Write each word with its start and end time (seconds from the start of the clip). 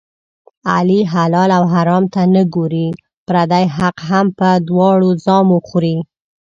علي 0.75 0.99
حلال 1.13 1.49
او 1.57 1.63
حرام 1.73 2.03
ته 2.13 2.21
نه 2.33 2.43
ګوري، 2.55 2.87
پردی 3.27 3.65
حق 3.77 3.97
هم 4.09 4.25
په 4.39 4.49
دواړو 4.67 5.09
زامو 5.25 5.57
خوري. 5.67 5.97